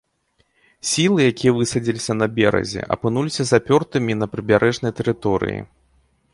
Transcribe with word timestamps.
Сілы, 0.91 1.19
якія 1.31 1.51
высадзіліся 1.57 2.13
на 2.23 2.27
беразе, 2.39 2.81
апынуліся 2.97 3.43
запёртымі 3.53 4.19
на 4.25 4.33
прыбярэжнай 4.35 4.91
тэрыторыі. 5.01 5.59